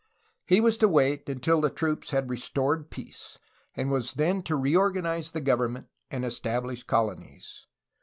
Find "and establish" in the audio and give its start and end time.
6.09-6.81